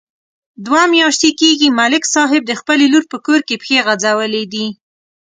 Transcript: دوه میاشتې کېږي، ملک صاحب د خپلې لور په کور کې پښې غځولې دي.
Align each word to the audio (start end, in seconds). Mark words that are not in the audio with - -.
دوه 0.65 0.83
میاشتې 0.93 1.29
کېږي، 1.39 1.67
ملک 1.79 2.03
صاحب 2.15 2.41
د 2.47 2.51
خپلې 2.59 2.85
لور 2.93 3.05
په 3.11 3.17
کور 3.25 3.39
کې 3.47 3.55
پښې 3.61 3.77
غځولې 3.87 4.43
دي. 4.53 4.67